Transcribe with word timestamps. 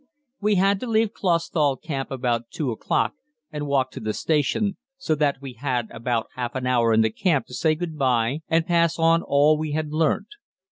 We 0.39 0.55
had 0.55 0.79
to 0.79 0.87
leave 0.87 1.13
Clausthal 1.13 1.77
camp 1.77 2.09
about 2.09 2.49
2 2.49 2.71
o'clock 2.71 3.13
and 3.51 3.67
walk 3.67 3.91
to 3.91 3.99
the 3.99 4.13
station, 4.15 4.77
so 4.97 5.13
that 5.13 5.43
we 5.43 5.53
had 5.53 5.91
about 5.91 6.25
half 6.33 6.55
an 6.55 6.65
hour 6.65 6.91
in 6.91 7.01
the 7.01 7.11
camp 7.11 7.45
to 7.45 7.53
say 7.53 7.75
"good 7.75 7.99
bye" 7.99 8.41
and 8.47 8.65
pass 8.65 8.97
on 8.97 9.21
all 9.21 9.59
we 9.59 9.73
had 9.73 9.91
learnt. 9.93 10.29